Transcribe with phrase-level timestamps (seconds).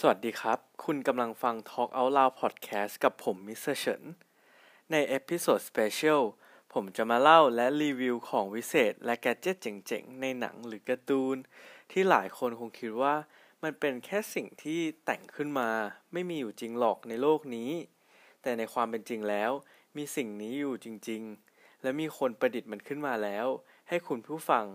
[0.00, 4.02] สวัสดีครับ คุณกำลังฟัง Talk Out Loud Podcast กับผมมิสเตอร์เฉิน
[4.90, 6.22] ใน episode special
[6.72, 9.56] ผมจะมาเล่าและรีวิวของวิเศษ และ gadget
[9.86, 11.36] เจ๋งๆ ในหนังหรือการ์ตูน
[11.90, 13.14] ที่หลายคนคงคิดว่า
[13.62, 15.70] มันเป็นแค่สิ่งที่แต่งขึ้นมา
[16.12, 17.70] ไม่มีอยู่จริงหรอกในโลกนี้
[18.42, 19.50] แต่ในความเป็นจริงแล้ว
[19.96, 23.46] มีสิ่งนี้อยู่จริงๆ และมีคนประดิษฐ์มันขึ้นมาแล้ว
[23.88, 24.66] ให้คุณผู้ฟัง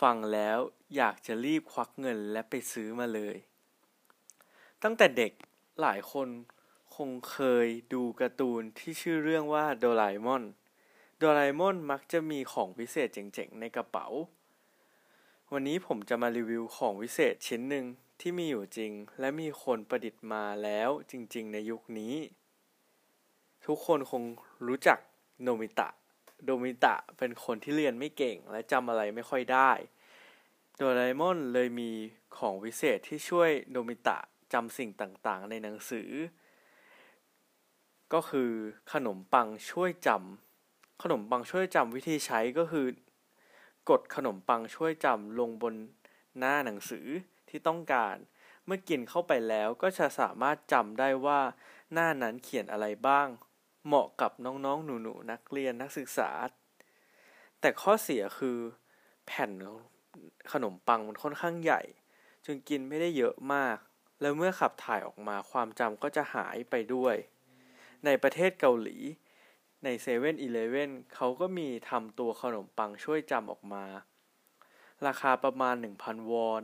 [0.00, 0.58] ฟังแล้ว
[0.96, 3.38] อยากจะรีบควักเงินและไปซื้อมาเลย
[4.84, 5.32] ตั้งแต่เด็ก
[5.80, 6.28] หลายคน
[6.96, 10.44] คงเคยดูการ์ตูนที่ชื่อเรื่องว่าโดราเอมอน
[11.18, 14.06] โดราเอมอนมักจะมีของวิเศษเจ๋งๆ ในกระเป๋า
[15.52, 17.86] วันนี้ผมจะมารีวิวของวิเศษชิ้นหนึ่ง
[18.20, 22.14] ที่มีอยู่จริง และมีคนประดิษฐ์มาแล้วจริงๆ ในยุคนี้
[23.66, 24.22] ทุกคนคง
[24.66, 24.98] รู้จัก
[25.42, 25.88] โนมิตะ
[26.44, 29.70] โดมิตะเป็นคนที่เรียนไม่เก่งและจำอะไรไม่ค่อยได้
[30.76, 31.90] โดราเอมอนเลยมี
[32.38, 34.18] ของวิเศษที่ช่วยโนมิตะ
[34.52, 36.10] จำสิ่งต่างๆ ในหนังสือ
[38.12, 38.50] ก็คือ
[38.92, 42.86] ขนมปังช่วยจำขนมปังช่วยจำวิธีใช้ก็คือ
[43.90, 45.74] กดขนมปังช่วยจำลงบน
[46.38, 47.06] หน้าหนังสือ
[47.48, 48.16] ที่ต้องการ
[48.66, 51.40] เมื่อกินเข้าไปแล้วก็จะสามารถจำได้ว่า
[51.92, 53.28] หน้านั้นเขียนอะไรบ้าง
[53.86, 56.30] เหมาะกับน้องๆ หนูๆ นักเรียนนักศึกษา
[57.60, 58.58] แต่ข้อเสียคือ
[59.26, 59.50] แผ่น
[60.52, 61.82] ขนมปังมันค่อนข้างใหญ่
[62.46, 63.78] จึงกินไม่ได้เยอะมาก
[64.20, 67.16] แล้วเมื่อขับถ่ายออกมาความจำก็จะหายไปด้วย
[68.04, 68.96] ในประเทศเกาหลี
[69.84, 73.84] ในเซเว่นอีเลฟเว่นเขาก็มีทำตัวขนมปังช่วยจำออกมา
[75.06, 76.62] ราคาประมาณ 1,000 วอน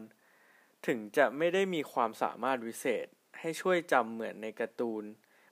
[0.86, 3.06] ถึงจะไม่ได้มีความสามารถวิเศษ
[3.38, 5.04] ให้ช่วยจำเหมือนในการ์ตูน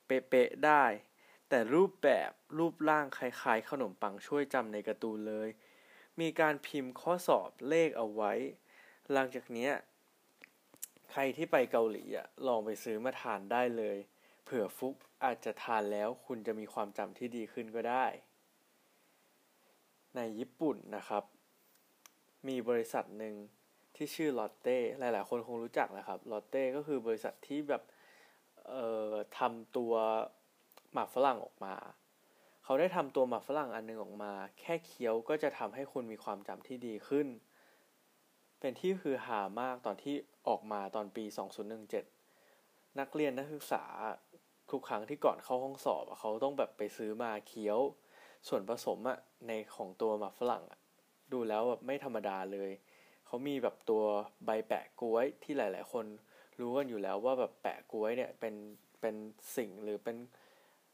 [0.07, 0.85] เป๊ะๆได้
[1.49, 5.49] แต่รูปแบบรูปร่างคล้ายๆ ขนมปังช่วยจำในการ์ตูนเลย
[6.21, 8.33] มีการพิมพ์ข้อสอบเลขเอาไว้
[9.13, 9.73] หลังจากเนี้ย
[11.13, 13.97] ใครที่ไปเกาหลีอะลองไปซื้อมาทานได้เลย
[14.45, 18.07] เผื่อฟุกอาจจะทานแล้วคุณจะมีความจำที่ดีขึ้นก็ได้
[20.17, 21.25] ในญี่ปุ่นนะครับ
[22.49, 23.35] มีบริษัทหนึ่ง
[23.97, 27.83] ที่ชื่อลอตเต้หลาย ๆ คนคงรู้จักนะครับลอตเต้ก็คือบริษัทที่แบบ
[28.69, 29.93] เอ่อทำตัว
[30.93, 31.75] หมากฝรั่งออกมา
[32.65, 37.27] เขาได้ทำตัวหมากฝรั่งอันหนึงออกมา แค่เคี้ยวก็จะทำให้คุณมีความจำที่ดีขึ้น
[38.65, 40.17] เป็นที่คือหามากตอนที่
[40.49, 41.25] ออกมาตอนปี
[41.91, 43.85] 2017 นักเรียนนักศึกษา
[44.71, 47.79] ทุกครั้งที่ก่อนเข้าห้องสอบเขาต้องแบบไปซื้อมาเคี้ยว
[48.49, 49.19] ส่วนผสมอะ
[49.49, 50.81] ในของตัวหมากฝรั่งอะ
[51.33, 52.71] ดูแล้วแบบไม่ธรรมดาเลย
[53.27, 54.05] เขามีแบบตัว
[54.45, 56.05] ใบแปะก๊วยที่หลาย ๆ คน
[56.61, 58.55] รู้กันอยู่แล้วว่าแบบแปะก๊วยเนี่ยเป็น
[59.01, 59.15] เป็น
[59.57, 60.17] สิ่งหรือเป็น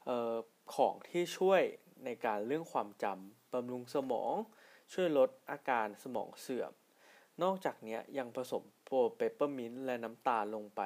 [0.05, 0.35] เอ่อ
[0.75, 1.61] ของที่ช่วย
[2.05, 4.33] ในการเรื่องความจำบำรุงสมอง
[4.93, 6.73] ช่วยลดอาการสมองเสื่อม
[7.43, 10.81] นอกจากนี้ยังผสมโปรเปปเปอร์มินต์และน้ำตาลลงไป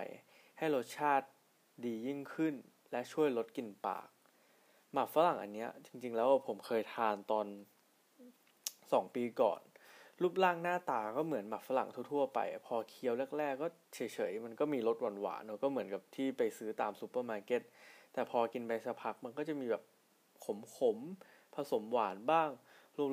[0.58, 1.28] ให้รสชาติ
[1.86, 2.56] ดียิ่งขึ้น
[2.92, 4.08] และช่วยลดกลิ่นปาก
[4.94, 7.46] หมากฝรั่งอันนี้จริง ๆ แล้วผมเคยทานตอน
[8.92, 9.62] สองปีก่อน
[10.22, 14.00] รูปร่างหน้าตาก็เหมือนหมากฝรั่งทั่วๆไป พอเคี้ยวแรก ๆ ก็เฉ
[14.30, 17.62] ยๆ มันก็มีรสหวานๆเนอะก็เหมือนกับที่ไปซื้อตามซูเปอร์มาร์เก็ต
[18.14, 19.84] แต่พอกินไปสักพักมันก็จะมีแบบ
[20.78, 22.50] ขมๆผสมหวานบ้าง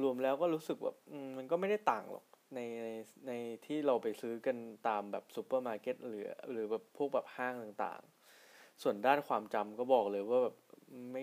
[0.05, 0.97] รวมๆแล้วก็รู้สึกแบบ
[1.37, 2.25] มันก็ไม่ได้ต่างหรอก
[2.55, 2.89] ในใน
[3.27, 3.33] ใน
[3.67, 4.57] ที่เราไปซื้อกัน
[4.89, 10.57] ตามแบบซูเปอร์มาร์เก็ตหรือหรือแบบพวกแบบห้างต่างๆ ส่วนด้านความจำก็บอกเลยว่าแบบ
[11.11, 11.23] ไม่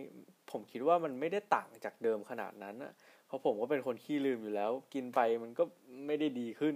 [0.51, 2.93] ผมคิดว่ามันไม่ได้ต่างจากเดิมขนาดนั้นอะ
[3.27, 5.63] เพราะผมก็เป็นคนขี้ลืมอยู่แล้ว กินไปมันก็
[6.05, 6.75] ไม่ได้ดีขึ้น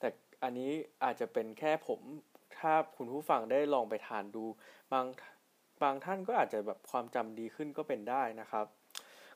[0.00, 0.08] แต่
[0.42, 0.70] อันนี้
[1.04, 2.00] อาจจะเป็นแค่ผม
[2.58, 4.44] ถ้าคุณผู้ฟังได้ลองไปทานดู
[4.92, 5.06] บาง
[5.82, 8.66] บางท่านก็อาจจะแบบความจำดีขึ้นก็เป็นได้นะครับ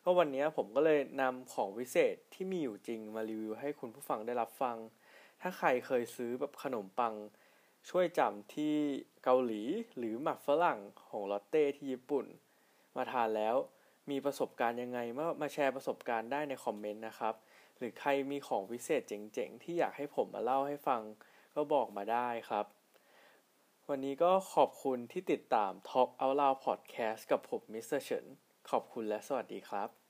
[0.09, 4.77] ก็วันนี้ผมก็เลยนำของวิเศษที่มีอยู่จริงมารีวิวให้คุณผู้ฟังได้รับฟัง
[5.41, 7.15] ถ้าใครเคยซื้อแบบขนมปัง
[7.91, 8.75] ช่วยจำที่
[9.25, 9.63] เกาหลี
[9.97, 10.79] หรือหมักฝรั่ง
[11.09, 12.27] ของลอตเต้ที่ญี่ปุ่น
[12.97, 13.57] มาทานแล้ว
[14.11, 17.35] มีประสบการณ์ยังไงมามาแชร์ประสบการณ์ได้ในคอมเมนต์นะครับ
[17.79, 21.03] หรือใครมีของวิเศษเจ๋งๆ ที่อยากให้ผมมาเล่าให้ฟัง
[21.55, 22.67] ก็บอกมาได้ครับ
[23.89, 28.27] วันนี้ก็ขอบคุณที่ติดตาม Talk Out Loud Podcast กับผมมิสเตอร์เฉิน
[28.71, 30.06] ขอบคุณและสวัสดีครับ